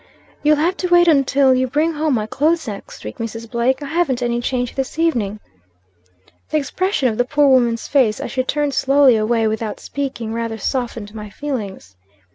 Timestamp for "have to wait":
0.55-1.07